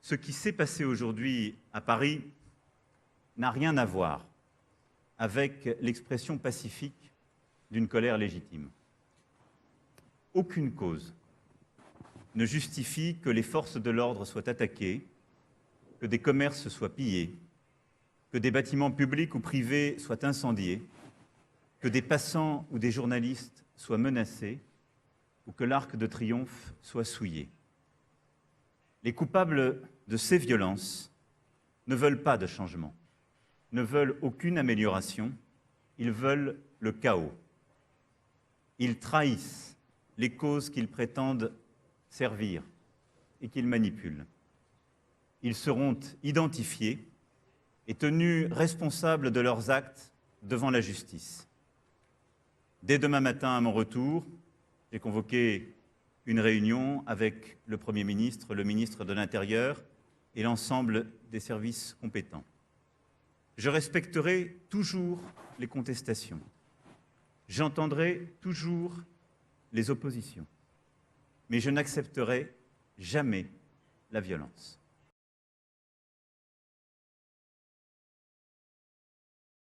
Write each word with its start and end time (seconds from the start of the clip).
ce 0.00 0.14
qui 0.14 0.32
s'est 0.32 0.52
passé 0.52 0.84
aujourd'hui 0.84 1.56
à 1.72 1.80
Paris 1.80 2.22
n'a 3.36 3.50
rien 3.50 3.76
à 3.76 3.84
voir 3.84 4.26
avec 5.18 5.68
l'expression 5.80 6.38
pacifique 6.38 7.12
d'une 7.70 7.88
colère 7.88 8.18
légitime. 8.18 8.70
Aucune 10.34 10.72
cause 10.72 11.14
ne 12.34 12.46
justifie 12.46 13.16
que 13.20 13.30
les 13.30 13.42
forces 13.42 13.76
de 13.76 13.90
l'ordre 13.90 14.24
soient 14.24 14.48
attaquées, 14.48 15.06
que 16.00 16.06
des 16.06 16.20
commerces 16.20 16.68
soient 16.68 16.94
pillés, 16.94 17.34
que 18.30 18.38
des 18.38 18.50
bâtiments 18.50 18.92
publics 18.92 19.34
ou 19.34 19.40
privés 19.40 19.98
soient 19.98 20.24
incendiés, 20.24 20.82
que 21.80 21.88
des 21.88 22.02
passants 22.02 22.66
ou 22.70 22.78
des 22.78 22.90
journalistes 22.90 23.64
soient 23.76 23.98
menacés 23.98 24.60
ou 25.46 25.52
que 25.52 25.64
l'arc 25.64 25.96
de 25.96 26.06
triomphe 26.06 26.74
soit 26.82 27.04
souillé. 27.04 27.48
Les 29.02 29.12
coupables 29.12 29.82
de 30.08 30.16
ces 30.16 30.38
violences 30.38 31.12
ne 31.86 31.94
veulent 31.94 32.22
pas 32.22 32.36
de 32.36 32.46
changement, 32.46 32.94
ne 33.72 33.82
veulent 33.82 34.18
aucune 34.22 34.58
amélioration, 34.58 35.32
ils 35.98 36.12
veulent 36.12 36.58
le 36.80 36.92
chaos. 36.92 37.32
Ils 38.78 38.98
trahissent 38.98 39.76
les 40.16 40.30
causes 40.30 40.70
qu'ils 40.70 40.88
prétendent 40.88 41.52
servir 42.08 42.62
et 43.40 43.48
qu'ils 43.48 43.66
manipulent. 43.66 44.26
Ils 45.42 45.54
seront 45.54 45.98
identifiés 46.22 47.06
et 47.86 47.94
tenus 47.94 48.48
responsables 48.50 49.30
de 49.30 49.40
leurs 49.40 49.70
actes 49.70 50.12
devant 50.42 50.70
la 50.70 50.80
justice. 50.80 51.48
Dès 52.82 52.98
demain 52.98 53.20
matin, 53.20 53.56
à 53.56 53.60
mon 53.60 53.72
retour, 53.72 54.24
j'ai 54.92 55.00
convoqué 55.00 55.74
une 56.28 56.40
réunion 56.40 57.02
avec 57.06 57.56
le 57.64 57.78
Premier 57.78 58.04
ministre, 58.04 58.54
le 58.54 58.62
ministre 58.62 59.06
de 59.06 59.14
l'Intérieur 59.14 59.82
et 60.34 60.42
l'ensemble 60.42 61.10
des 61.32 61.40
services 61.40 61.96
compétents. 62.02 62.44
Je 63.56 63.70
respecterai 63.70 64.60
toujours 64.68 65.22
les 65.58 65.66
contestations. 65.66 66.40
J'entendrai 67.48 68.34
toujours 68.42 68.94
les 69.72 69.88
oppositions. 69.88 70.46
Mais 71.48 71.60
je 71.60 71.70
n'accepterai 71.70 72.54
jamais 72.98 73.46
la 74.10 74.20
violence. 74.20 74.78